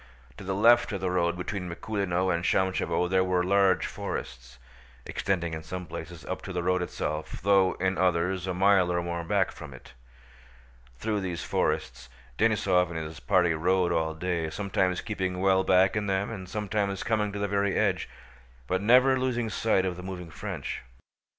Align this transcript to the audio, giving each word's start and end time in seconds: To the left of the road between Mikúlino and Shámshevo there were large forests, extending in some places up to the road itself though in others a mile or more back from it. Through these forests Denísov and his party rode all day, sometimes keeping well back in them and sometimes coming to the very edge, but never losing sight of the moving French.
To 0.37 0.43
the 0.43 0.55
left 0.55 0.91
of 0.93 0.99
the 0.99 1.11
road 1.11 1.37
between 1.37 1.69
Mikúlino 1.69 2.33
and 2.33 2.43
Shámshevo 2.43 3.07
there 3.07 3.23
were 3.23 3.43
large 3.43 3.85
forests, 3.85 4.57
extending 5.05 5.53
in 5.53 5.61
some 5.61 5.85
places 5.85 6.25
up 6.25 6.41
to 6.41 6.51
the 6.51 6.63
road 6.63 6.81
itself 6.81 7.39
though 7.43 7.73
in 7.73 7.99
others 7.99 8.47
a 8.47 8.53
mile 8.55 8.91
or 8.91 9.03
more 9.03 9.23
back 9.23 9.51
from 9.51 9.75
it. 9.75 9.93
Through 10.97 11.19
these 11.21 11.43
forests 11.43 12.09
Denísov 12.39 12.89
and 12.89 12.97
his 12.97 13.19
party 13.19 13.53
rode 13.53 13.91
all 13.91 14.15
day, 14.15 14.49
sometimes 14.49 15.01
keeping 15.01 15.39
well 15.39 15.63
back 15.63 15.95
in 15.95 16.07
them 16.07 16.31
and 16.31 16.49
sometimes 16.49 17.03
coming 17.03 17.31
to 17.31 17.37
the 17.37 17.47
very 17.47 17.77
edge, 17.77 18.09
but 18.65 18.81
never 18.81 19.19
losing 19.19 19.51
sight 19.51 19.85
of 19.85 19.97
the 19.97 20.01
moving 20.01 20.31
French. 20.31 20.81